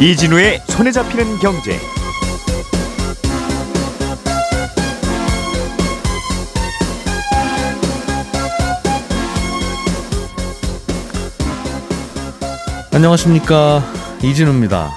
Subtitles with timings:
[0.00, 1.78] 이진우의 손에 잡히는 경제.
[12.94, 13.84] 안녕하십니까
[14.24, 14.94] 이진우입니다.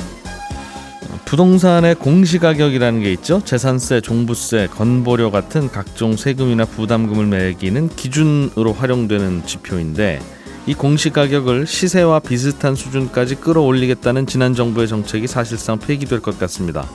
[1.25, 3.41] 부동산의 공시가격이라는 게 있죠.
[3.43, 10.21] 재산세, 종부세, 건보료 같은 각종 세금이나 부담금을 매기는 기준으로 활용되는 지표인데
[10.65, 16.87] 이 공시 가격을 시세와 비슷한 수준까지 끌어올리겠다는 지난 정부의 정책이 사실상 폐기될 것 같습니다.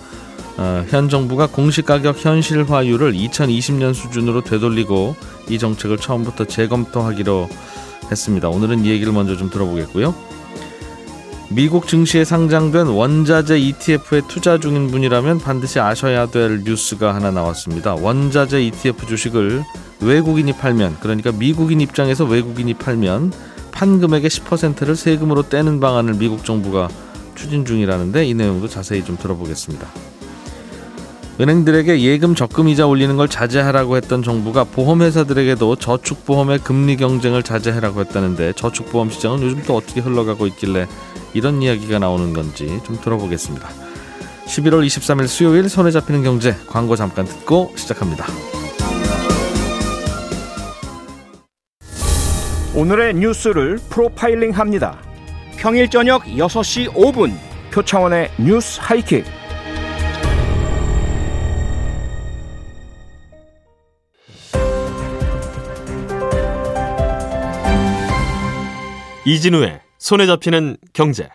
[0.56, 5.14] 어, 현 정부가 공시 가격 현실화율을 2020년 수준으로 되돌리고
[5.50, 7.48] 이 정책을 처음부터 재검토하기로
[8.10, 8.48] 했습니다.
[8.48, 10.14] 오늘은 이 얘기를 먼저 좀 들어보겠고요.
[11.50, 17.94] 미국 증시에 상장된 원자재 ETF에 투자 중인 분이라면 반드시 아셔야 될 뉴스가 하나 나왔습니다.
[17.94, 19.62] 원자재 ETF 주식을
[20.00, 23.32] 외국인이 팔면 그러니까 미국인 입장에서 외국인이 팔면
[23.78, 26.88] 판 금액의 10%를 세금으로 떼는 방안을 미국 정부가
[27.36, 29.86] 추진 중이라는데 이 내용도 자세히 좀 들어보겠습니다.
[31.40, 38.54] 은행들에게 예금 적금 이자 올리는 걸 자제하라고 했던 정부가 보험회사들에게도 저축보험의 금리 경쟁을 자제하라고 했다는데
[38.54, 40.88] 저축보험 시장은 요즘 또 어떻게 흘러가고 있길래
[41.32, 43.68] 이런 이야기가 나오는 건지 좀 들어보겠습니다.
[44.48, 48.26] 11월 23일 수요일 손에 잡히는 경제 광고 잠깐 듣고 시작합니다.
[52.78, 55.02] 오늘의 뉴스를 프로파일링 합니다.
[55.56, 57.32] 평일 저녁 6시 5분
[57.72, 59.24] 표창원의 뉴스 하이킥.
[69.26, 71.28] 이진우의 손에 잡히는 경제.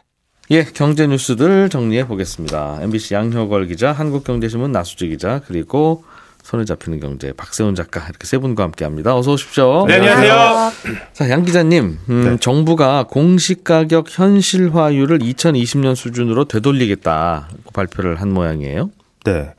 [0.50, 2.78] 예, 경제 뉴스들 정리해 보겠습니다.
[2.84, 6.06] MBC 양효걸 기자, 한국경제신문 나수지 기자, 그리고
[6.44, 9.16] 손에 잡히는 경제 박세훈 작가 이렇게 세 분과 함께합니다.
[9.16, 9.86] 어서 오십시오.
[9.88, 10.72] 네, 안녕하세요.
[11.14, 12.38] 자, 양 기자님, 음, 네.
[12.38, 18.92] 정부가 공시 가격 현실화율을 2020년 수준으로 되돌리겠다 발표를 한 모양이에요.
[19.24, 19.54] 네.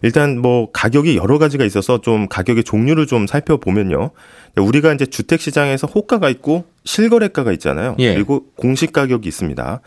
[0.00, 4.10] 일단 뭐 가격이 여러 가지가 있어서 좀 가격의 종류를 좀 살펴보면요.
[4.56, 7.94] 우리가 이제 주택 시장에서 호가가 있고 실거래가가 있잖아요.
[7.98, 8.14] 예.
[8.14, 9.80] 그리고 공시 가격이 있습니다.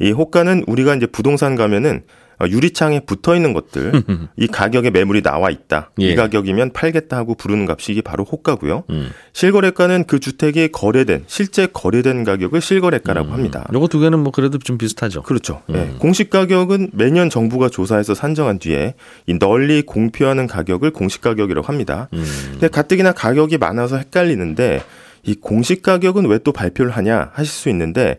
[0.00, 4.02] 이 호가는 우리가 이제 부동산 가면은 어, 유리창에 붙어 있는 것들,
[4.36, 5.90] 이 가격에 매물이 나와 있다.
[6.00, 6.06] 예.
[6.10, 8.84] 이 가격이면 팔겠다 하고 부르는 값이 이게 바로 호가고요.
[8.90, 9.10] 음.
[9.32, 13.66] 실거래가는 그 주택이 거래된 실제 거래된 가격을 실거래가라고 합니다.
[13.72, 15.22] 요거 두 개는 뭐 그래도 좀 비슷하죠.
[15.22, 15.62] 그렇죠.
[15.70, 15.74] 음.
[15.74, 15.98] 예.
[15.98, 18.94] 공시 가격은 매년 정부가 조사해서 산정한 뒤에
[19.26, 22.08] 이 널리 공표하는 가격을 공시 가격이라고 합니다.
[22.12, 22.24] 음.
[22.52, 24.82] 근데 가뜩이나 가격이 많아서 헷갈리는데
[25.24, 28.16] 이 공시 가격은 왜 또 발표를 하냐 하실 수 있는데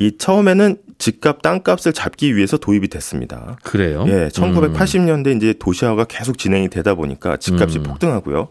[0.00, 3.58] 이 처음에는 집값 땅값을 잡기 위해서 도입이 됐습니다.
[3.62, 4.06] 그래요?
[4.08, 7.82] 예, 1980년대 이제 도시화가 계속 진행이 되다 보니까 집값이 음.
[7.82, 8.48] 폭등하고요.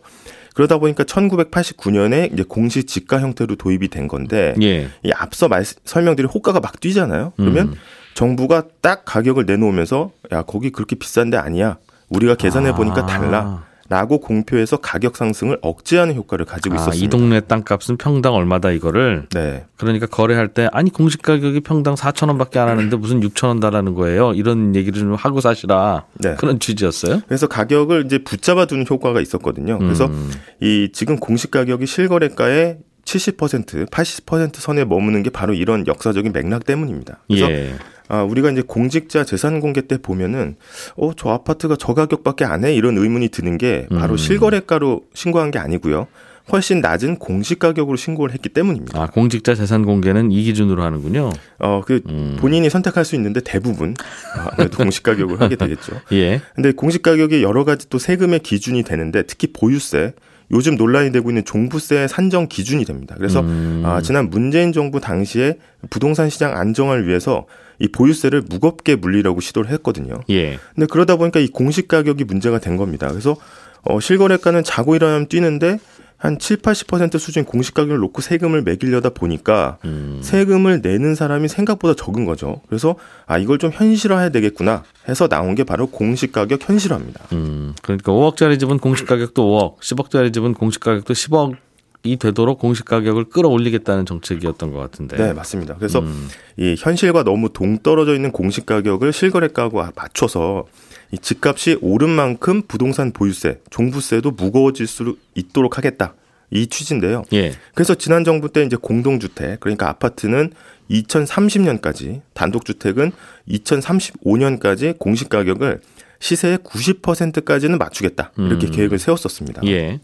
[0.53, 4.89] 그러다 보니까 1989년에 이제 공시 지가 형태로 도입이 된 건데 예.
[5.01, 7.33] 이 앞서 말, 설명드린 호가가 막 뛰잖아요.
[7.35, 7.73] 그러면 음.
[8.13, 11.79] 정부가 딱 가격을 내놓으면서 야 거기 그렇게 비싼데 아니야.
[12.09, 13.05] 우리가 계산해 보니까 아.
[13.07, 13.68] 달라.
[13.89, 17.05] 라고 공표해서 가격 상승을 억제하는 효과를 가지고 아, 있었습니다.
[17.05, 19.65] 이 동네 땅값은 평당 얼마다 이거를 네.
[19.77, 23.95] 그러니까 거래할 때 아니 공시 가격이 평당 4천 원밖에 안 하는데 무슨 6천 원 달라는
[23.95, 24.33] 거예요.
[24.33, 26.35] 이런 얘기를 좀 하고 사시라 네.
[26.35, 27.21] 그런 취지였어요.
[27.27, 29.79] 그래서 가격을 이제 붙잡아 두는 효과가 있었거든요.
[29.79, 30.31] 그래서 음.
[30.61, 37.23] 이 지금 공시 가격이 실거래가의 70%, 80% 선에 머무는 게 바로 이런 역사적인 맥락 때문입니다.
[37.27, 37.73] 그래서 예.
[38.09, 40.55] 아, 우리가 이제 공직자 재산 공개 때 보면은
[40.97, 42.73] 어, 저 아파트가 저 가격밖에 안 해?
[42.73, 44.17] 이런 의문이 드는 게 바로 음.
[44.17, 46.07] 실거래가로 신고한 게 아니고요.
[46.51, 48.99] 훨씬 낮은 공시 가격으로 신고를 했기 때문입니다.
[48.99, 51.31] 아 공직자 재산 공개는 이 기준으로 하는군요.
[51.59, 52.37] 어, 그 음.
[52.39, 53.93] 본인이 선택할 수 있는데 대부분
[54.35, 56.01] 아, 아무래도 공시 가격을 하게 되겠죠.
[56.13, 56.41] 예.
[56.55, 60.13] 근데 공시 가격이 여러 가지 또 세금의 기준이 되는데 특히 보유세
[60.51, 63.15] 요즘 논란이 되고 있는 종부세 산정 기준이 됩니다.
[63.17, 63.83] 그래서 음.
[63.85, 65.57] 아, 지난 문재인 정부 당시에
[65.89, 67.45] 부동산 시장 안정을 위해서
[67.79, 70.15] 이 보유세를 무겁게 물리라고 시도를 했거든요.
[70.29, 70.57] 예.
[70.75, 73.07] 근데 그러다 보니까 이 공시 가격이 문제가 된 겁니다.
[73.07, 73.37] 그래서
[73.83, 75.79] 어, 실거래가는 자고 일어나면 뛰는데
[76.19, 80.19] 한 7, 80% 수준 공시 가격을 놓고 세금을 매기려다 보니까 음.
[80.21, 82.61] 세금을 내는 사람이 생각보다 적은 거죠.
[82.67, 82.95] 그래서
[83.25, 87.27] 아 이걸 좀 현실화해야 되겠구나 해서 나온 게 바로 공시 가격 현실화입니다.
[87.31, 87.73] 음.
[87.81, 91.55] 그러니까 5억짜리 집은 공시 가격도 5억, 10억짜리 집은 공시 가격도 10억
[92.03, 95.17] 이 되도록 공시 가격을 끌어올리겠다는 정책이었던 것 같은데.
[95.17, 95.75] 네, 맞습니다.
[95.75, 96.27] 그래서 음.
[96.57, 100.65] 이 현실과 너무 동떨어져 있는 공시 가격을 실거래가하고 맞춰서
[101.11, 106.13] 이 집값이 오른 만큼 부동산 보유세, 종부세도 무거워질 수 있도록 하겠다.
[106.51, 107.23] 이 취지인데요.
[107.33, 107.53] 예.
[107.73, 110.51] 그래서 지난 정부 때 이제 공동주택, 그러니까 아파트는
[110.89, 113.11] 2030년까지, 단독주택은
[113.47, 115.81] 2035년까지 공시 가격을
[116.19, 118.31] 시세의 90%까지는 맞추겠다.
[118.37, 118.71] 이렇게 음.
[118.71, 119.61] 계획을 세웠었습니다.
[119.67, 119.99] 예.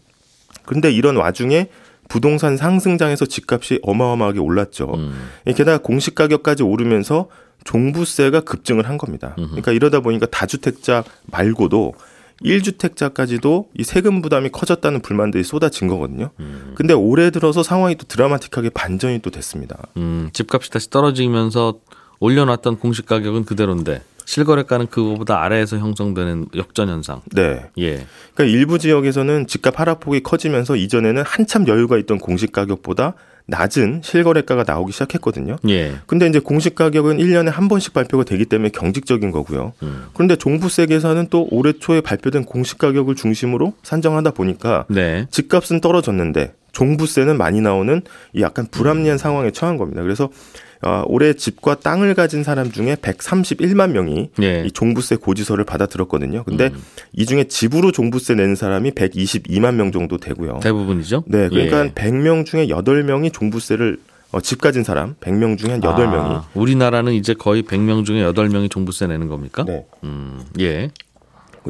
[0.64, 1.68] 그런데 이런 와중에
[2.08, 4.94] 부동산 상승장에서 집값이 어마어마하게 올랐죠.
[4.94, 5.28] 음.
[5.46, 7.28] 게다가 공시 가격까지 오르면서
[7.66, 9.34] 종부세가 급증을 한 겁니다.
[9.36, 11.92] 그러니까 이러다 보니까 다주택자 말고도
[12.42, 16.30] 1주택자까지도 이 세금 부담이 커졌다는 불만들이 쏟아진 거거든요.
[16.74, 19.76] 근데 올해 들어서 상황이 또 드라마틱하게 반전이 또 됐습니다.
[19.96, 21.80] 음, 집값이 다시 떨어지면서
[22.20, 27.22] 올려놨던 공시 가격은 그대로인데 실거래가는 그거보다 아래에서 형성되는 역전 현상.
[27.32, 27.70] 네.
[27.78, 28.06] 예.
[28.34, 33.14] 그러니까 일부 지역에서는 집값 하락폭이 커지면서 이전에는 한참 여유가 있던 공시 가격보다
[33.46, 35.56] 낮은 실거래가가 나오기 시작했거든요.
[35.68, 35.94] 예.
[36.06, 39.72] 근데 이제 공시 가격은 1년에 한 번씩 발표가 되기 때문에 경직적인 거고요.
[40.14, 45.26] 그런데 종부세 계산은 또 올해 초에 발표된 공시 가격을 중심으로 산정하다 보니까 네.
[45.30, 48.02] 집값은 떨어졌는데 종부세는 많이 나오는
[48.34, 50.02] 이 약간 불합리한 상황에 처한 겁니다.
[50.02, 50.28] 그래서
[50.82, 54.64] 어, 올해 집과 땅을 가진 사람 중에 131만 명이 예.
[54.66, 56.44] 이 종부세 고지서를 받아 들었거든요.
[56.44, 56.70] 근데
[57.12, 60.60] 이 중에 집으로 종부세 내는 사람이 122만 명 정도 되고요.
[60.62, 61.24] 대부분이죠.
[61.26, 61.92] 네, 그러니까 예.
[61.92, 63.98] 100명 중에 8명이 종부세를
[64.32, 68.70] 어, 집 가진 사람 100명 중에 한 8명이 아, 우리나라는 이제 거의 100명 중에 8명이
[68.70, 69.64] 종부세 내는 겁니까?
[69.64, 69.86] 네.
[70.04, 70.90] 음, 예.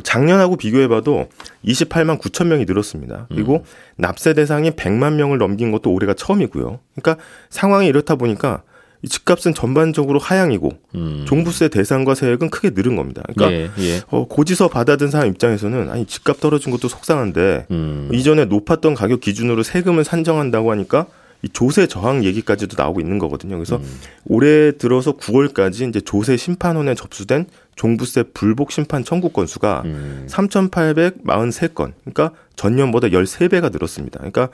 [0.03, 1.29] 작년하고 비교해봐도
[1.65, 3.27] 28만 9천 명이 늘었습니다.
[3.31, 3.65] 그리고
[3.97, 6.81] 납세 대상이 100만 명을 넘긴 것도 올해가 처음이고요.
[6.95, 8.66] 그러니까 상황이 이렇다 보니까 이
[9.09, 11.25] 집값은 전반적으로 하향이고 음.
[11.27, 13.23] 종부세 대상과 세액은 크게 늘은 겁니다.
[13.35, 14.01] 그러니까 예, 예.
[14.09, 18.09] 어, 고지서 받아든 사람 입장에서는 아니 집값 떨어진 것도 속상한데 음.
[18.13, 21.07] 이전에 높았던 가격 기준으로 세금을 산정한다고 하니까
[21.43, 23.57] 이 조세 저항 얘기까지도 나오고 있는 거거든요.
[23.57, 23.81] 그래서
[24.25, 27.47] 올해 들어서 9월까지 이제 조세 심판원에 접수된
[27.77, 30.27] 종부세 불복 심판 청구 건수가 음.
[30.29, 31.93] 3,843건.
[32.05, 34.19] 그러니까 전년보다 13배가 늘었습니다.
[34.19, 34.49] 그러니까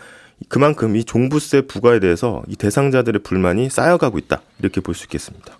[0.48, 4.42] 그만큼 이 종부세 부과에 대해서 이 대상자들의 불만이 쌓여가고 있다.
[4.60, 5.58] 이렇게 볼 수 있겠습니다.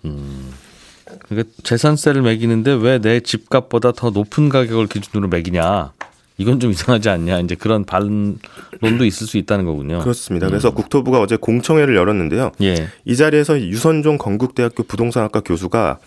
[1.29, 5.91] 그러니까 재산세를 매기는데 왜 내 집값보다 더 높은 가격을 기준으로 매기냐?
[6.37, 7.41] 이건 좀 이상하지 않냐?
[7.41, 9.99] 이제 그런 반론도 있을 수 있다는 거군요.
[9.99, 10.47] 그렇습니다.
[10.47, 12.51] 그래서 국토부가 어제 공청회를 열었는데요.
[12.63, 12.87] 예.
[13.05, 15.99] 이 자리에서 유선종 건국대학교 부동산학과 교수가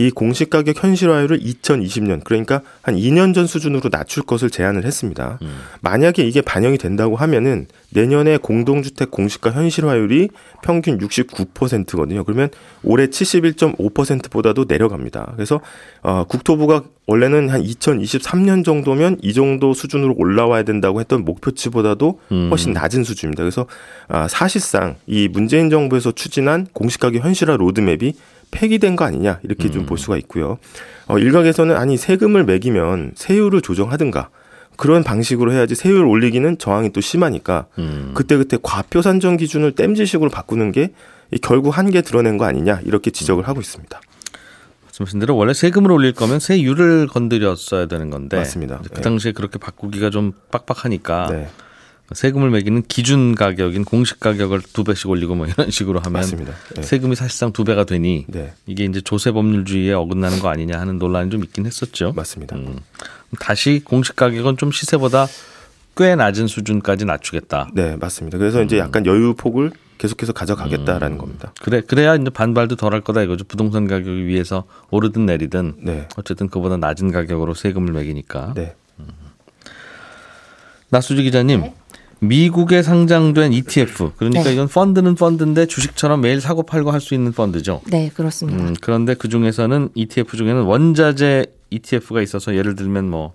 [0.00, 5.38] 이 공시 가격 현실화율을 2020년 그러니까 한 2년 전 수준으로 낮출 것을 제안을 했습니다.
[5.82, 10.30] 만약에 이게 반영이 된다고 하면은 내년에 공동주택 공시가 현실화율이
[10.62, 12.24] 평균 69%거든요.
[12.24, 12.48] 그러면
[12.82, 15.32] 올해 71.5%보다도 내려갑니다.
[15.34, 15.60] 그래서
[16.02, 22.20] 어, 국토부가 원래는 한 2023년 정도면 이 정도 수준으로 올라와야 된다고 했던 목표치보다도
[22.50, 23.42] 훨씬 낮은 수준입니다.
[23.42, 23.66] 그래서
[24.06, 28.14] 아, 사실상 이 문재인 정부에서 추진한 공시가격 현실화 로드맵이
[28.50, 30.58] 폐기된 거 아니냐 이렇게 좀볼 수가 있고요.
[31.06, 34.30] 어, 일각에서는 아니 세금을 매기면 세율을 조정하든가
[34.76, 38.12] 그런 방식으로 해야지 세율 올리기는 저항이 또 심하니까 음.
[38.14, 40.88] 그때그때 과표 산정 기준을 땜질식으로 바꾸는 게이
[41.42, 44.00] 결국 한계 드러낸 거 아니냐 이렇게 지적을 하고 있습니다.
[44.86, 48.80] 말씀하신 대로 원래 세금을 올릴 거면 세율을 건드렸어야 되는 건데 맞습니다.
[48.82, 49.00] 그 네.
[49.02, 51.48] 당시에 그렇게 바꾸기가 좀 빡빡하니까 네,
[52.12, 56.54] 세금을 매기는 기준 가격인 공식 가격을 두 배씩 올리고 뭐 이런 식으로 하면 맞습니다.
[56.74, 56.82] 네.
[56.82, 61.30] 세금이 사실상 두 배가 되니 네, 이게 이제 조세 법률주의에 어긋나는 거 아니냐 하는 논란이
[61.30, 62.12] 좀 있긴 했었죠.
[62.16, 62.56] 맞습니다.
[62.56, 62.78] 음.
[63.38, 65.26] 다시 공식 가격은 좀 시세보다
[65.96, 67.68] 꽤 낮은 수준까지 낮추겠다.
[67.74, 68.38] 네, 맞습니다.
[68.38, 71.52] 그래서 이제 약간 여유 폭을 계속해서 가져가겠다라는 겁니다.
[71.60, 73.44] 그래 그래야 이제 반발도 덜할 거다 이거죠.
[73.44, 78.54] 부동산 가격이 위에서 오르든 내리든 네, 어쨌든 그보다 낮은 가격으로 세금을 매기니까.
[78.56, 78.74] 네,
[80.88, 81.70] 나수지 기자님.
[82.20, 84.52] 미국에 상장된 ETF 그러니까 네.
[84.52, 87.80] 이건 펀드는 펀드인데 주식처럼 매일 사고 팔고 할 수 있는 펀드죠.
[87.90, 88.62] 네, 그렇습니다.
[88.62, 93.32] 음, 그런데 그 중에서는 ETF 중에는 원자재 ETF가 있어서 예를 들면 뭐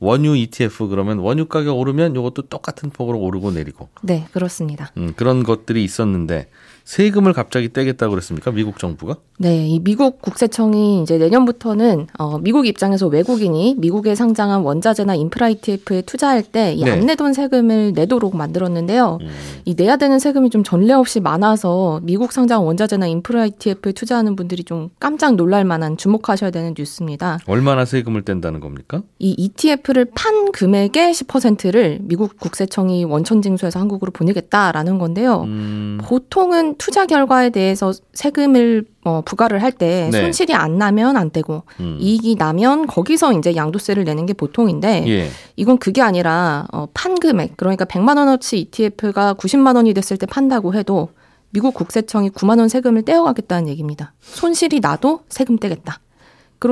[0.00, 4.90] 원유 ETF 그러면 원유 가격 오르면 이것도 똑같은 폭으로 오르고 내리고 네, 그렇습니다.
[4.96, 6.48] 음, 그런 것들이 있었는데
[6.84, 8.50] 세금을 갑자기 떼겠다고 그랬습니까?
[8.50, 9.16] 미국 정부가?
[9.38, 16.02] 네, 이 미국 국세청이 이제 내년부터는 어, 미국 입장에서 외국인이 미국에 상장한 원자재나 인프라 ETF에
[16.02, 16.90] 투자할 때이 네.
[16.90, 19.18] 안 내던 세금을 내도록 만들었는데요.
[19.64, 24.62] 이 내야 되는 세금이 좀 전례 없이 많아서 미국 상장 원자재나 인프라 ETF에 투자하는 분들이
[24.62, 27.38] 좀 깜짝 놀랄 만한 주목하셔야 되는 뉴스입니다.
[27.46, 29.02] 얼마나 세금을 뗀다는 겁니까?
[29.18, 35.42] 이 ETF 를 판 금액의 10%를 미국 국세청이 원천 징수해서 한국으로 보내겠다라는 건데요.
[35.42, 40.20] 음, 보통은 투자 결과에 대해서 세금을 어, 부과를 할때 네.
[40.22, 41.98] 손실이 안 나면 안 되고 음.
[42.00, 45.28] 이익이 나면 거기서 이제 양도세를 내는 게 보통인데 예.
[45.56, 50.72] 이건 그게 아니라 어, 판 금액 그러니까 100만 원어치 ETF가 90만 원이 됐을 때 판다고
[50.72, 51.10] 해도
[51.50, 54.12] 미국 국세청이 9만 원 세금을 떼어가겠다는 얘기입니다.
[54.20, 56.00] 손실이 나도 세금 떼겠다.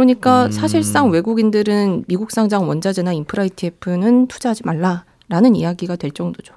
[0.03, 0.51] 그러니까 음.
[0.51, 6.55] 사실상 외국인들은 미국 상장 원자재나 인프라 ETF는 투자하지 말라라는 이야기가 될 정도죠.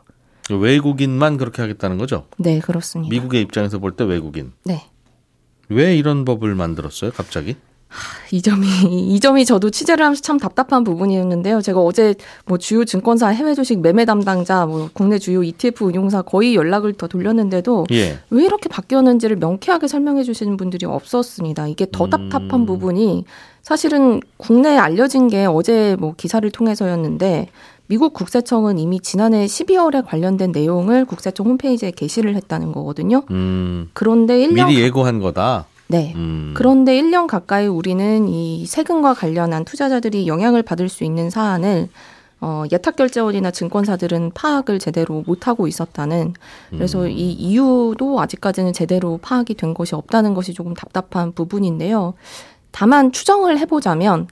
[0.49, 2.27] 외국인만 그렇게 하겠다는 거죠?
[2.37, 3.09] 네, 그렇습니다.
[3.13, 4.53] 미국의 입장에서 볼 때 외국인.
[4.63, 4.85] 네.
[5.67, 7.57] 왜 이런 법을 만들었어요, 갑자기?
[8.31, 11.61] 이 점이 이 점이 저도 취재를 하면서 참 답답한 부분이었는데요.
[11.61, 12.15] 제가 어제
[12.45, 17.07] 뭐 주요 증권사 해외 주식 매매 담당자, 뭐 국내 주요 ETF 운용사 거의 연락을 더
[17.07, 18.19] 돌렸는데도 예.
[18.29, 21.67] 왜 이렇게 바뀌었는지를 명쾌하게 설명해 주시는 분들이 없었습니다.
[21.67, 22.65] 이게 더 답답한 음.
[22.65, 23.25] 부분이
[23.61, 27.49] 사실은 국내에 알려진 게 어제 뭐 기사를 통해서였는데
[27.87, 33.23] 미국 국세청은 이미 지난해 12월에 관련된 내용을 국세청 홈페이지에 게시를 했다는 거거든요.
[33.29, 33.89] 음.
[33.93, 35.65] 그런데 1년 미리 예고한 거다.
[35.87, 36.13] 네.
[36.15, 36.53] 음.
[36.55, 41.89] 그런데 1년 가까이 우리는 이 세금과 관련한 투자자들이 영향을 받을 수 있는 사안을
[42.41, 46.33] 어, 예탁결제원이나 증권사들은 파악을 제대로 못하고 있었다는
[46.69, 47.09] 그래서 음.
[47.09, 52.13] 이 이유도 아직까지는 제대로 파악이 된 것이 없다는 것이 조금 답답한 부분인데요.
[52.71, 54.27] 다만 추정을 해보자면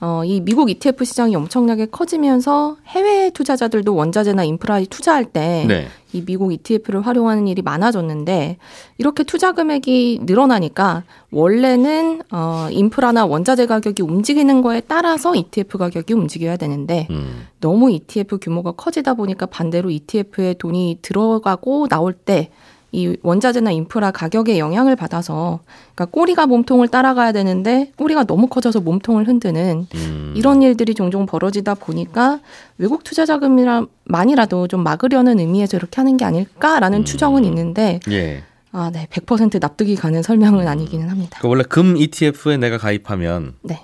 [0.00, 5.88] 어, 이 미국 ETF 시장이 엄청나게 커지면서 해외 투자자들도 원자재나 인프라에 투자할 때 네.
[6.12, 8.56] 이 미국 ETF를 활용하는 일이 많아졌는데
[8.96, 16.56] 이렇게 투자 금액이 늘어나니까 원래는 어 인프라나 원자재 가격이 움직이는 거에 따라서 ETF 가격이 움직여야
[16.56, 17.46] 되는데 음.
[17.60, 22.50] 너무 ETF 규모가 커지다 보니까 반대로 ETF에 돈이 들어가고 나올 때
[22.90, 25.60] 이 원자재나 인프라 가격에 영향을 받아서
[25.94, 30.34] 그러니까 꼬리가 몸통을 따라가야 되는데 꼬리가 너무 커져서 몸통을 흔드는 음.
[30.36, 32.40] 이런 일들이 종종 벌어지다 보니까
[32.78, 37.04] 외국 투자 자금이만이라도 좀 막으려는 의미에서 이렇게 하는 게 아닐까라는 음.
[37.04, 38.42] 추정은 있는데 예.
[38.72, 39.06] 아, 네.
[39.10, 41.38] 100% 납득이 가는 설명은 아니기는 합니다.
[41.40, 43.80] 그 원래 금 ETF에 내가 가입하면 네.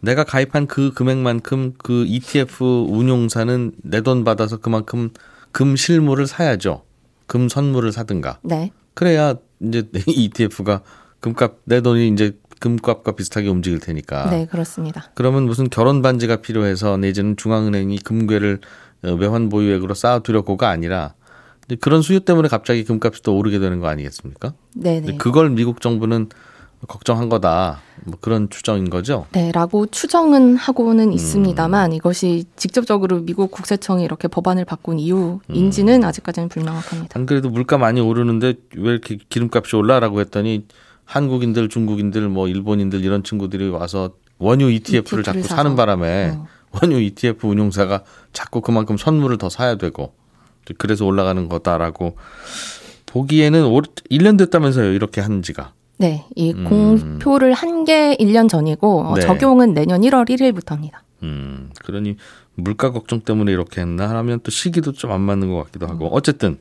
[0.00, 5.10] 내가 가입한 그 금액만큼 그 ETF 운용사는 내 돈 받아서 그만큼
[5.50, 6.82] 금 실물을 사야죠.
[7.26, 8.38] 금 선물을 사든가.
[8.42, 8.70] 네.
[8.94, 10.82] 그래야 이제 ETF가
[11.20, 14.30] 금값 내 돈이 이제 금값과 비슷하게 움직일 테니까.
[14.30, 15.10] 네, 그렇습니다.
[15.14, 18.60] 그러면 무슨 결혼 반지가 필요해서 내지는 중앙은행이 금괴를
[19.04, 21.14] 어, 외환 보유액으로 쌓아두려고가 아니라
[21.80, 24.54] 그런 수요 때문에 갑자기 금값이 또 오르게 되는 거 아니겠습니까?
[24.74, 25.16] 네, 네.
[25.16, 26.28] 그걸 미국 정부는
[26.86, 27.80] 걱정한 거다.
[28.04, 29.26] 뭐 그런 추정인 거죠.
[29.32, 31.12] 네, 라고 추정은 하고는 음.
[31.12, 36.04] 있습니다만 이것이 직접적으로 미국 국세청이 이렇게 법안을 바꾼 이유인지는 음.
[36.04, 37.18] 아직까지는 불명확합니다.
[37.18, 40.66] 안 그래도 물가 많이 오르는데 왜 이렇게 기름값이 올라라고 했더니
[41.04, 45.56] 한국인들, 중국인들, 뭐 일본인들 이런 친구들이 와서 원유 ETF를 ETF를 자꾸 사서.
[45.56, 46.46] 사는 바람에 어.
[46.72, 50.14] 원유 ETF 운용사가 자꾸 그만큼 선물을 더 사야 되고
[50.78, 52.16] 그래서 올라가는 거다라고
[53.06, 56.64] 보기에는 올 1년 됐다면서요 이렇게 한 지가 네, 이 음.
[56.64, 59.20] 공표를 한 게 1년 전이고 어, 네.
[59.20, 60.92] 적용은 내년 1월 1일부터입니다.
[61.22, 62.16] 음 그러니
[62.54, 66.56] 물가 걱정 때문에 이렇게 했나 하면 또 시기도 좀 안 맞는 것 같기도 하고 어쨌든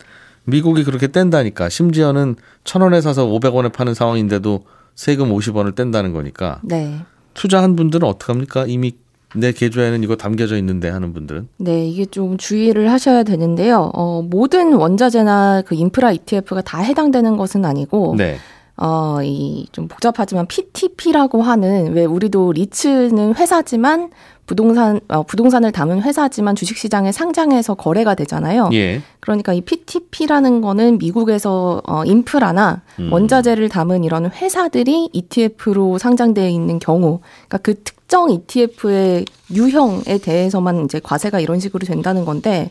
[0.46, 2.36] 미국이 그렇게 뗀다니까 심지어는
[2.66, 7.00] 천 원에 사서 500원에 파는 상황인데도 세금 50원을 뗀다는 거니까 네.
[7.34, 8.92] 투자한 분들은 어떡합니까 이미
[9.36, 13.90] 내 계좌에는 이거 담겨져 있는데 하는 분들은 네, 이게 좀 주의를 하셔야 되는데요.
[13.94, 18.38] 어, 모든 원자재나 그 인프라 ETF가 다 해당되는 것은 아니고, 네
[18.84, 24.12] 어, 이 좀 복잡하지만 PTP라고 하는 왜 우리도 리츠는 회사지만
[24.46, 28.70] 부동산 어, 부동산을 담은 회사지만 주식시장에 상장해서 거래가 되잖아요.
[28.74, 29.02] 예.
[29.20, 33.12] 그러니까 이 PTP라는 거는 미국에서 어, 인프라나 음.
[33.12, 41.00] 원자재를 담은 이런 회사들이 ETF로 상장되어 있는 경우, 그러니까 그 특정 ETF의 유형에 대해서만 이제
[41.02, 42.70] 과세가 이런 식으로 된다는 건데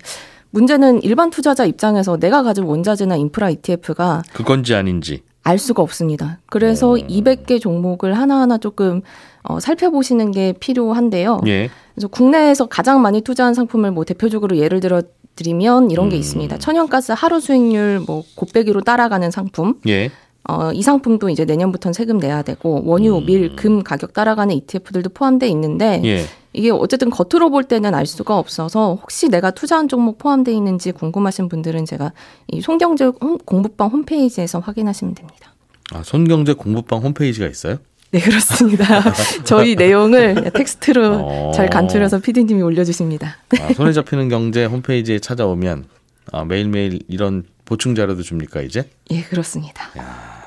[0.51, 6.39] 문제는 일반 투자자 입장에서 내가 가진 원자재나 인프라 ETF가 그건지 아닌지 알 수가 없습니다.
[6.47, 9.03] 그래서 200개 종목을 하나하나 조금
[9.43, 11.41] 어, 살펴보시는 게 필요한데요.
[11.47, 11.69] 예.
[11.95, 15.03] 그래서 국내에서 가장 많이 투자한 상품을 뭐 대표적으로 예를 들어
[15.35, 16.21] 드리면 이런 게 음.
[16.21, 16.59] 있습니다.
[16.59, 19.75] 천연가스 하루 수익률 뭐 곱빼기로 따라가는 상품.
[19.89, 20.11] 예.
[20.49, 23.27] 어, 이 상품도 이제 내년부터는 세금 내야 되고 원유, 음.
[23.27, 26.25] 밀, 금 가격 따라가는 ETF들도 포함돼 있는데 예.
[26.53, 31.49] 이게 어쨌든 겉으로 볼 때는 알 수가 없어서 혹시 내가 투자한 종목 포함돼 있는지 궁금하신
[31.49, 32.13] 분들은 제가
[32.49, 35.55] 이 송경제 홈- 공부방 홈페이지에서 확인하시면 됩니다.
[35.95, 37.79] 아, 손경제 공부방 홈페이지가 있어요?
[38.11, 38.85] 네, 그렇습니다.
[39.45, 41.53] 저희 내용을 텍스트로 어.
[41.55, 43.37] 잘 간추려서 피디님이 올려주십니다.
[43.59, 45.87] 아, 손에 잡히는 경제 홈페이지에 찾아오면
[46.33, 48.91] 아, 매일매일 이런 보충 자료도 줍니까 이제?
[49.11, 49.89] 예, 그렇습니다.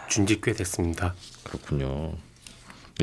[0.10, 1.16] 준지 꽤 됐습니다.
[1.44, 2.14] 그렇군요.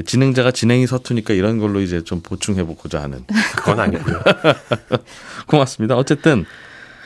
[0.05, 3.25] 진행자가 진행이 서투니까 이런 걸로 이제 좀 보충해 보고자 하는.
[3.57, 4.23] 그건 아니고요.
[5.47, 5.97] 고맙습니다.
[5.97, 6.47] 어쨌든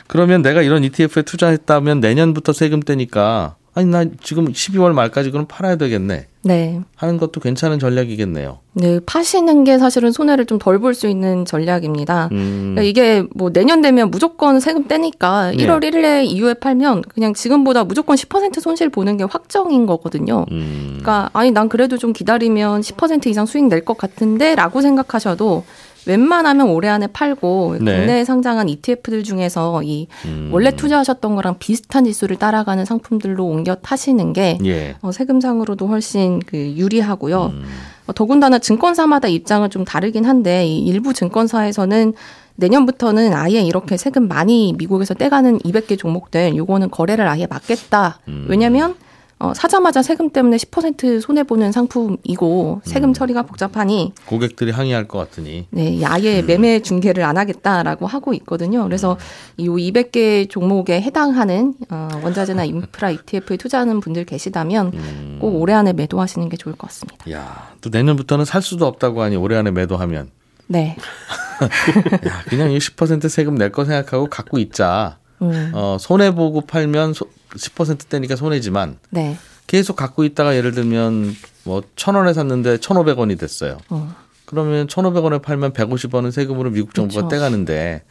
[0.07, 5.75] 그러면 내가 이런 ETF에 투자했다면 내년부터 세금 떼니까 아니 나 지금 12월 말까지 그럼 팔아야
[5.75, 6.79] 되겠네 네.
[6.95, 8.59] 하는 것도 괜찮은 전략이겠네요.
[8.73, 12.29] 네, 파시는 게 사실은 손해를 좀 덜 볼 수 있는 전략입니다.
[12.31, 15.57] 음, 그러니까 이게 뭐 내년 되면 무조건 세금 떼니까 네.
[15.57, 20.45] 1월 1일에 이후에 팔면 그냥 지금보다 무조건 10% 손실 보는 게 확정인 거거든요.
[20.51, 25.63] 음, 그러니까 아니 난 그래도 좀 기다리면 10% 이상 수익 낼 것 같은데라고 생각하셔도
[26.07, 27.97] 웬만하면 올해 안에 팔고 네.
[27.97, 34.33] 국내에 상장한 ETF들 중에서 이 음, 원래 투자하셨던 거랑 비슷한 지수를 따라가는 상품들로 옮겨 타시는
[34.33, 34.95] 게 예.
[35.01, 37.51] 어, 세금상으로도 훨씬 그 유리하고요.
[37.53, 37.63] 음,
[38.07, 42.13] 어, 더군다나 증권사마다 입장은 좀 다르긴 한데 이 일부 증권사에서는
[42.55, 48.19] 내년부터는 아예 이렇게 세금 많이 미국에서 떼가는 200개 종목들 요거는 거래를 아예 막겠다.
[48.47, 48.95] 왜냐면
[49.39, 55.67] 어, 사자마자 세금 때문에 10% 손해 보는 상품이고 세금 처리가 복잡하니 고객들이 항의할 것 같으니.
[55.69, 58.83] 네, 이 아예 매매 중개를 안 하겠다라고 하고 있거든요.
[58.83, 59.17] 그래서
[59.57, 66.49] 이 200개 종목에 해당하는 어, 원자재나 인프라 ETF에 투자하는 분들 계시다면 꼭 올해 안에 매도하시는
[66.49, 67.29] 게 좋을 것 같습니다.
[67.31, 70.31] 야, 또 내년부터는 살 수도 없다고 하니 올해 안에 매도하면
[70.65, 70.97] 네.
[72.27, 75.19] 야, 그냥 이 10% 세금 낼 거 생각하고 갖고 있자.
[75.41, 79.37] 음, 어, 손해 보고 팔면 소, 10% 떼니까 손해지만 네.
[79.67, 83.77] 계속 갖고 있다가 예를 들면 뭐 1,000원에 샀는데 1,500원이 됐어요.
[83.89, 84.15] 어,
[84.45, 87.35] 그러면 1,500원에 팔면 150원은 세금으로 미국 정부가 그렇죠.
[87.35, 88.03] 떼가는데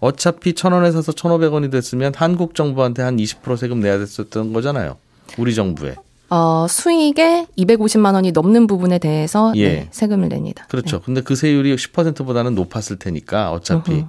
[0.00, 4.96] 어차피 1,000원에 사서 1,500원이 됐으면 한국 정부한테 한 20% 세금 내야 됐었던 거잖아요.
[5.38, 5.94] 우리 정부에.
[6.30, 9.68] 어, 수익의 250만 원이 넘는 부분에 대해서 예.
[9.68, 10.66] 네, 세금을 냅니다.
[10.68, 11.00] 그렇죠.
[11.00, 14.08] 근데 그 세율이 10%보다는 높았을 테니까 어차피 어허.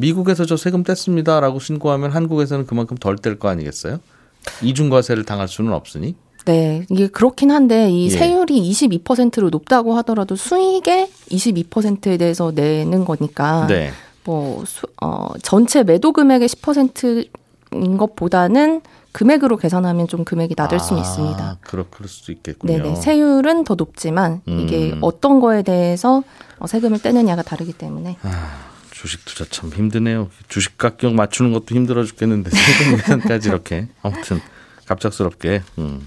[0.00, 4.00] 미국에서 저 세금 뗐습니다라고 신고하면 한국에서는 그만큼 덜 뗄 거 아니겠어요?
[4.62, 6.14] 이중과세를 당할 수는 없으니.
[6.46, 8.10] 네, 이게 그렇긴 한데 이 예.
[8.10, 13.90] 세율이 22%로 높다고 하더라도 수익의 22%에 대해서 내는 거니까 네.
[14.24, 18.80] 뭐 수, 어, 전체 매도 금액의 10%인 것보다는
[19.12, 21.58] 금액으로 계산하면 좀 금액이 낮을 수는 아, 있습니다.
[21.60, 22.72] 그럴, 그럴 수도 있겠군요.
[22.72, 24.98] 네네 세율은 더 높지만 이게 음.
[25.02, 26.22] 어떤 거에 대해서
[26.58, 28.16] 어, 세금을 떼느냐가 다르기 때문에
[29.00, 30.28] 주식 투자 참 힘드네요.
[30.48, 34.40] 주식 가격 맞추는 것도 힘들어 죽겠는데 세금 계산까지 이렇게 아무튼
[34.84, 35.62] 갑작스럽게.
[35.78, 36.06] 음.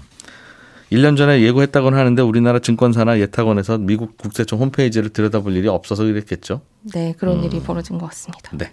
[0.92, 6.60] 1년 전에 예고했다고는 하는데 우리나라 증권사나 예탁원에서 미국 국세청 홈페이지를 들여다볼 일이 없어서 그랬겠죠.
[6.92, 7.44] 네 그런 음.
[7.44, 8.50] 일이 벌어진 것 같습니다.
[8.56, 8.72] 네.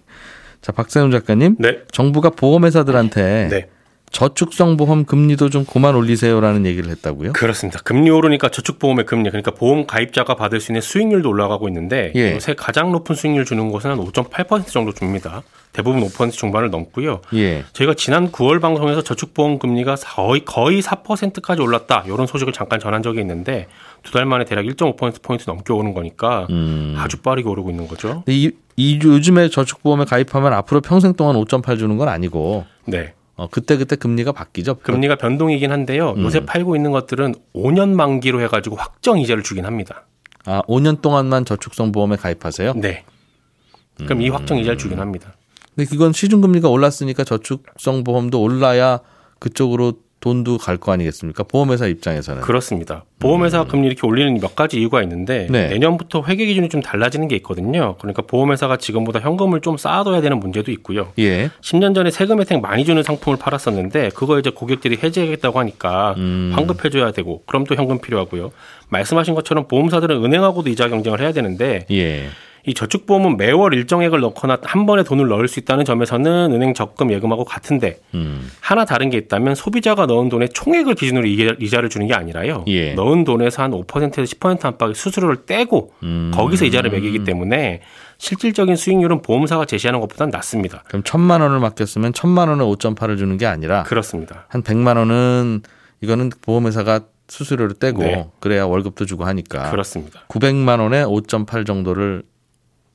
[0.62, 1.80] 자 박세훈 작가님, 네.
[1.92, 3.70] 정부가 보험회사들한테 네.
[4.12, 7.34] 저축성 보험 금리도 좀 그만 올리세요라는 얘기를 했다고요?
[7.34, 7.80] 그렇습니다.
[7.84, 12.34] 금리 오르니까 저축보험의 금리, 그러니까 보험 가입자가 받을 수 있는 수익률도 올라가고 있는데 예.
[12.36, 15.44] 요새 가장 높은 수익률 주는 곳은 한 5.8% 정도 줍니다.
[15.72, 17.22] 대부분 5% 중반을 넘고요.
[17.36, 17.64] 예.
[17.72, 23.22] 저희가 지난 9월 방송에서 저축보험 금리가 거의 거의 4%까지 올랐다 이런 소식을 잠깐 전한 적이
[23.22, 23.68] 있는데
[24.04, 26.96] 두 달 만에 대략 1.5% 포인트 넘게 오는 거니까 음.
[26.98, 28.24] 아주 빠르게 오르고 있는 거죠.
[28.28, 33.14] 이, 이 요즘에 저축보험에 가입하면 앞으로 평생 동안 5.8 주는 건 아니고 네.
[33.42, 34.76] 어, 그때 그때 금리가 바뀌죠.
[34.76, 36.12] 금리가 변동이긴 한데요.
[36.12, 36.22] 음.
[36.22, 40.06] 요새 팔고 있는 것들은 5년 만기로 해가지고 확정 이자를 주긴 합니다.
[40.46, 42.74] 아, 5년 동안만 저축성 보험에 가입하세요?
[42.76, 43.04] 네.
[43.98, 45.34] 그럼 이 확정 이자를 주긴 합니다.
[45.76, 49.00] 근데 이건 시중금리가 올랐으니까 저축성 보험도 올라야
[49.40, 51.44] 그쪽으로 돈도 갈 거 아니겠습니까?
[51.44, 52.42] 보험회사 입장에서는.
[52.42, 53.04] 그렇습니다.
[53.20, 55.68] 보험회사 금리 이렇게 올리는 몇 가지 이유가 있는데 네.
[55.68, 57.96] 내년부터 회계 기준이 좀 달라지는 게 있거든요.
[58.00, 61.12] 그러니까 보험회사가 지금보다 현금을 좀 쌓아둬야 되는 문제도 있고요.
[61.20, 61.50] 예.
[61.62, 66.52] 10년 전에 세금 혜택 많이 주는 상품을 팔았었는데 그거 이제 고객들이 해지하겠다고 하니까 음.
[66.56, 68.52] 환급해줘야 되고 그럼 또 현금 필요하고요.
[68.90, 72.30] 말씀하신 것처럼 보험사들은 은행하고도 이자 경쟁을 해야 되는데 예.
[72.66, 77.44] 이 저축보험은 매월 일정액을 넣거나 한 번에 돈을 넣을 수 있다는 점에서는 은행 적금 예금하고
[77.44, 78.50] 같은데 음.
[78.60, 82.66] 하나 다른 게 있다면 소비자가 넣은 돈의 총액을 기준으로 이자- 이자를 주는 게 아니라요.
[82.68, 82.94] 예.
[82.94, 86.32] 넣은 돈에서 한 5%에서 10% 안팎의 수수료를 떼고 음.
[86.34, 87.82] 거기서 이자를 매기기 때문에
[88.20, 90.84] 실질적인 수익률은 보험사가 제시하는 것보다는 낮습니다.
[90.88, 94.46] 그럼 천만 원을 맡겼으면 천만 원에 5.8을 주는 게 아니라 그렇습니다.
[94.50, 95.62] 한 100만 원은
[96.02, 98.28] 이거는 보험회사가 수수료를 떼고 네.
[98.40, 100.22] 그래야 월급도 주고 하니까 그렇습니다.
[100.28, 102.24] 900만 원에 5.8 정도를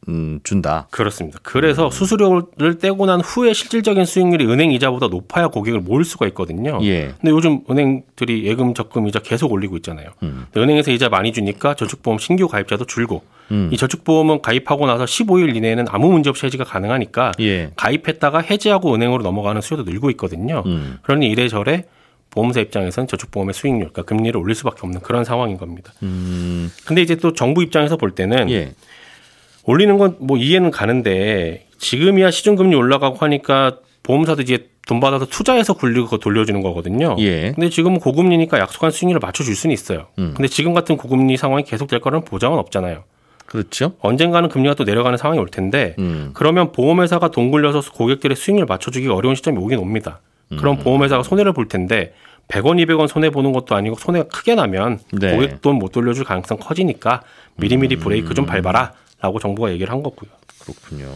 [0.08, 0.86] 음, 준다.
[0.90, 1.38] 그렇습니다.
[1.42, 6.78] 그래서 수수료를 떼고 난 후에 실질적인 수익률이 은행 이자보다 높아야 고객을 모을 수가 있거든요.
[6.82, 7.14] 예.
[7.20, 10.10] 근데 요즘 은행들이 예금 적금 이자 계속 올리고 있잖아요.
[10.22, 10.46] 음.
[10.56, 13.68] 은행에서 이자 많이 주니까 저축보험 신규 가입자도 줄고 음.
[13.72, 17.70] 이 저축보험은 가입하고 나서 15일 이내에는 아무 문제 없이 해지가 가능하니까 예.
[17.76, 20.62] 가입했다가 해지하고 은행으로 넘어가는 수요도 늘고 있거든요.
[20.66, 20.98] 음.
[21.02, 21.84] 그러니 이래저래
[22.30, 25.92] 보험사 입장에서는 저축보험의 수익률, 그러니까 금리를 올릴 수밖에 없는 그런 상황인 겁니다.
[26.02, 26.70] 음.
[26.84, 28.74] 근데 이제 또 정부 입장에서 볼 때는 예.
[29.66, 36.04] 올리는 건 뭐 이해는 가는데 지금이야 시중금리 올라가고 하니까 보험사도 이제 돈 받아서 투자해서 굴리고
[36.06, 37.16] 그거 돌려주는 거거든요.
[37.18, 37.50] 예.
[37.52, 40.06] 근데 지금은 고금리니까 약속한 수익률을 맞춰줄 수는 있어요.
[40.18, 40.32] 음.
[40.36, 43.02] 근데 지금 같은 고금리 상황이 계속될 거라는 보장은 없잖아요.
[43.46, 43.92] 그렇죠.
[44.00, 46.30] 언젠가는 금리가 또 내려가는 상황이 올 텐데 음.
[46.34, 50.20] 그러면 보험회사가 돈 굴려서 고객들의 수익률 맞춰주기가 어려운 시점이 오긴 옵니다.
[50.52, 50.56] 음.
[50.58, 52.12] 그럼 보험회사가 손해를 볼 텐데
[52.48, 55.34] 100원, 200원 손해 보는 것도 아니고 손해가 크게 나면 네.
[55.34, 57.22] 고객 돈 못 돌려줄 가능성 커지니까
[57.56, 60.30] 미리미리 브레이크 좀 밟아라 라고 정부가 얘기를 한 거고요.
[60.58, 61.06] 그렇군요.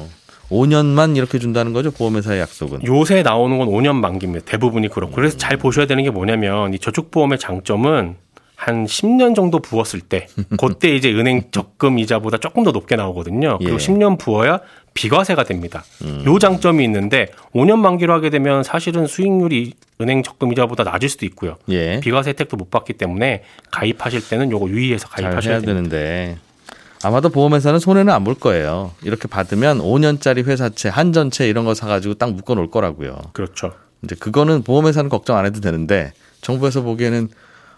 [0.51, 2.85] 5년만 이렇게 준다는 거죠 보험회사의 약속은.
[2.87, 4.45] 요새 나오는 건 5년 만기입니다.
[4.47, 5.15] 대부분이 그렇고.
[5.15, 8.17] 그래서 잘 보셔야 되는 게 뭐냐면 이 저축보험의 장점은
[8.57, 10.27] 한 10년 정도 부었을 때
[10.59, 13.57] 그때 이제 은행 적금 이자보다 조금 더 높게 나오거든요.
[13.59, 13.77] 그리고 예.
[13.79, 14.61] 10년 부어야
[14.93, 15.83] 비과세가 됩니다.
[16.03, 16.25] 음.
[16.27, 21.57] 요 장점이 있는데 5년 만기로 하게 되면 사실은 수익률이 은행 적금 이자보다 낮을 수도 있고요.
[21.71, 22.01] 예.
[22.01, 25.61] 비과세 혜택도 못 받기 때문에 가입하실 때는 요거 유의해서 잘 가입하셔야.
[25.61, 26.37] 되는데
[27.03, 28.93] 아마도 보험회사는 손해는 안 볼 거예요.
[29.03, 33.17] 이렇게 받으면 5년짜리 회사채, 한전채 이런 거 사가지고 딱 묶어 놓을 거라고요.
[33.33, 33.73] 그렇죠.
[34.05, 37.29] 이제 그거는 보험회사는 걱정 안 해도 되는데 정부에서 보기에는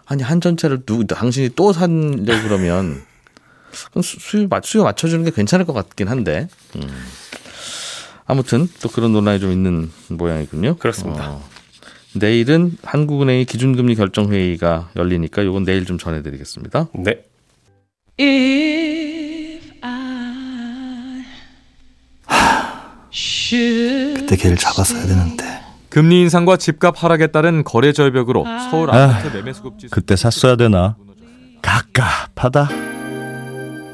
[0.05, 3.01] 아니 한전채를 누 당신이 또 산려 그러면
[4.01, 6.81] 수- 수요 맞 수요 맞춰주는 게 괜찮을 것 같긴 한데 음.
[8.25, 10.75] 아무튼 또 그런 논란이 좀 있는 모양이군요.
[10.77, 11.29] 그렇습니다.
[11.31, 11.43] 어,
[12.15, 16.89] 내일은 한국은행의 기준금리 결정 회의가 열리니까 이건 내일 좀 전해드리겠습니다.
[16.95, 17.23] 네.
[24.23, 25.61] 그때 걔를 잡았어야 되는데.
[25.89, 30.55] 금리 인상과 집값 하락에 따른 거래 절벽으로 서울 아, 아파트 매매 수급 지수 그때 샀어야
[30.55, 30.95] 되나?
[31.61, 32.69] 갑갑하다.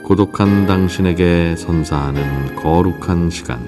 [0.06, 3.60] 고독한 당신에게 선사하는 거룩한 시간.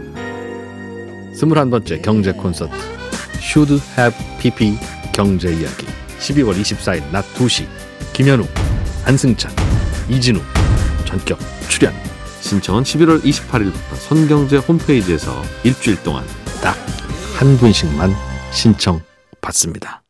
[1.35, 2.73] 스물한 번째 경제 콘서트.
[3.39, 4.77] Should Have PP
[5.13, 5.85] 경제 이야기.
[6.19, 7.65] 12월 24일 낮 2시.
[8.13, 8.45] 김현우,
[9.03, 9.51] 한승찬,
[10.09, 10.39] 이진우
[11.05, 11.93] 전격 출연.
[12.41, 16.23] 신청은 11월 28일부터 손경제 홈페이지에서 일주일 동안
[16.61, 16.91] 딱
[17.41, 18.15] 한 분씩만
[18.51, 19.01] 신청
[19.41, 20.03] 받습니다.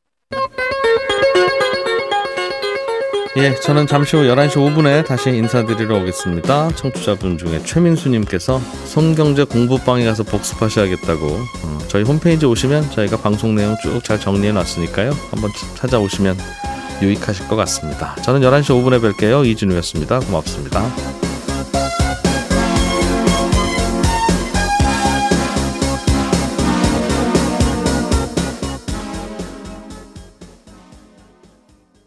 [3.38, 6.76] 예, 저는 잠시 후 11시 5분에 다시 인사드리러 오겠습니다.
[6.76, 11.28] 청취자분 중에 최민수님께서 손경제 공부방에 가서 복습하셔야겠다고
[11.64, 15.12] 어, 저희 홈페이지 오시면 저희가 방송 내용 쭉 잘 정리해 놨으니까요.
[15.30, 16.38] 한번 찾아오시면
[17.02, 18.14] 유익하실 것 같습니다.
[18.24, 19.46] 저는 11시 5분에 뵐게요.
[19.46, 20.20] 이진우였습니다.
[20.20, 21.31] 고맙습니다.